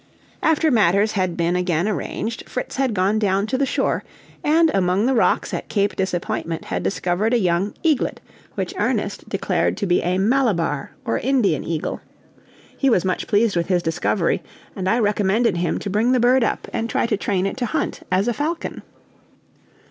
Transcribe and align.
After 0.41 0.71
matters 0.71 1.11
had 1.11 1.37
been 1.37 1.55
again 1.55 1.87
arranged, 1.87 2.49
Fritz 2.49 2.77
had 2.77 2.95
gone 2.95 3.19
down 3.19 3.45
to 3.45 3.55
the 3.55 3.67
shore, 3.67 4.03
and, 4.43 4.71
among 4.73 5.05
the 5.05 5.13
rocks 5.13 5.53
at 5.53 5.69
Cape 5.69 5.95
Disappointment, 5.95 6.65
had 6.65 6.81
discovered 6.81 7.35
a 7.35 7.39
young 7.39 7.75
eaglet 7.83 8.19
which 8.55 8.73
Ernest 8.79 9.29
declared 9.29 9.77
to 9.77 9.85
be 9.85 10.01
a 10.01 10.17
Malabar 10.17 10.89
or 11.05 11.19
Indian 11.19 11.63
eagle; 11.63 12.01
he 12.75 12.89
was 12.89 13.05
much 13.05 13.27
pleased 13.27 13.55
with 13.55 13.67
his 13.67 13.83
discovery, 13.83 14.41
and 14.75 14.89
I 14.89 14.97
recommended 14.97 15.57
him 15.57 15.77
to 15.77 15.89
bring 15.91 16.13
the 16.13 16.19
bird 16.19 16.43
up 16.43 16.67
and 16.73 16.89
try 16.89 17.05
to 17.05 17.15
train 17.15 17.45
it 17.45 17.57
to 17.57 17.67
hunt 17.67 17.99
as 18.11 18.27
a 18.27 18.33
falcon. 18.33 18.81